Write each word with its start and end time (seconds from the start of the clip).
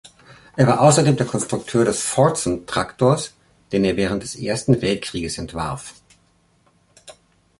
Er 0.55 0.65
war 0.65 0.81
außerdem 0.81 1.15
der 1.15 1.27
Konstrukteur 1.27 1.85
des 1.85 2.01
„Fordson-Traktors“, 2.01 3.35
den 3.71 3.83
er 3.85 3.97
während 3.97 4.23
des 4.23 4.35
Ersten 4.35 4.81
Weltkrieges 4.81 5.37
entwarf. 5.37 5.93